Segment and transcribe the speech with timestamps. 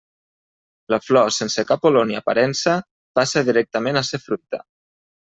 [0.93, 2.73] La flor, sense cap color ni aparença,
[3.19, 4.61] passa directament a ser fruita.